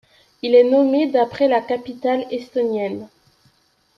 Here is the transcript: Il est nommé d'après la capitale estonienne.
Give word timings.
Il 0.41 0.55
est 0.55 0.63
nommé 0.63 1.05
d'après 1.11 1.47
la 1.47 1.61
capitale 1.61 2.25
estonienne. 2.31 3.07